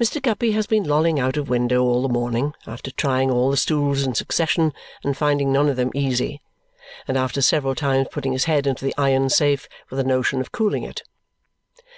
Mr. 0.00 0.22
Guppy 0.22 0.52
has 0.52 0.66
been 0.66 0.84
lolling 0.84 1.20
out 1.20 1.36
of 1.36 1.50
window 1.50 1.82
all 1.82 2.00
the 2.00 2.08
morning 2.08 2.54
after 2.66 2.90
trying 2.90 3.30
all 3.30 3.50
the 3.50 3.58
stools 3.58 4.02
in 4.02 4.14
succession 4.14 4.72
and 5.04 5.14
finding 5.14 5.52
none 5.52 5.68
of 5.68 5.76
them 5.76 5.90
easy, 5.94 6.40
and 7.06 7.18
after 7.18 7.42
several 7.42 7.74
times 7.74 8.08
putting 8.10 8.32
his 8.32 8.46
head 8.46 8.66
into 8.66 8.82
the 8.82 8.94
iron 8.96 9.28
safe 9.28 9.68
with 9.90 10.00
a 10.00 10.04
notion 10.04 10.40
of 10.40 10.52
cooling 10.52 10.84
it. 10.84 11.02